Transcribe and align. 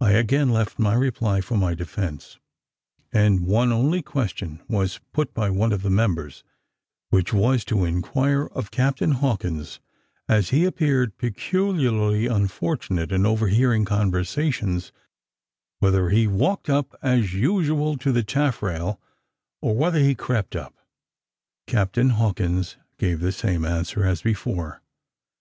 I 0.00 0.10
again 0.10 0.50
left 0.50 0.76
my 0.76 0.94
reply 0.94 1.40
for 1.40 1.56
my 1.56 1.72
defence; 1.74 2.40
and 3.12 3.46
one 3.46 3.70
only 3.70 4.02
question 4.02 4.60
was 4.66 4.98
put 5.12 5.32
by 5.34 5.50
one 5.50 5.70
of 5.70 5.82
the 5.82 5.88
members; 5.88 6.42
which 7.10 7.32
was, 7.32 7.64
to 7.66 7.84
inquire 7.84 8.46
of 8.48 8.72
Captain 8.72 9.12
Hawkins, 9.12 9.78
as 10.28 10.50
he 10.50 10.64
appeared 10.64 11.16
peculiarly 11.16 12.26
unfortunate 12.26 13.12
in 13.12 13.24
overhearing 13.24 13.84
conversations, 13.84 14.90
whether 15.78 16.10
he 16.10 16.26
walked 16.26 16.68
up 16.68 16.96
as 17.00 17.32
usual 17.32 17.96
to 17.98 18.10
the 18.10 18.24
taffrail, 18.24 19.00
or 19.62 19.76
whether 19.76 20.00
he 20.00 20.16
crept 20.16 20.56
up. 20.56 20.74
Captain 21.68 22.10
Hawkins 22.10 22.78
gave 22.98 23.20
the 23.20 23.30
same 23.30 23.64
answer 23.64 24.04
as 24.04 24.22
before. 24.22 24.82